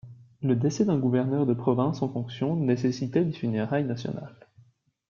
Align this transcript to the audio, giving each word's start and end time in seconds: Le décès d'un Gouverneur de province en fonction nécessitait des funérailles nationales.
Le 0.41 0.55
décès 0.55 0.83
d'un 0.83 0.97
Gouverneur 0.97 1.45
de 1.45 1.53
province 1.53 2.01
en 2.01 2.09
fonction 2.09 2.55
nécessitait 2.55 3.23
des 3.23 3.33
funérailles 3.33 3.85
nationales. 3.85 4.35